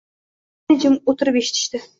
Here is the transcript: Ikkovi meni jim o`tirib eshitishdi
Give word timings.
Ikkovi 0.03 0.73
meni 0.73 0.87
jim 0.87 0.97
o`tirib 1.15 1.41
eshitishdi 1.45 1.87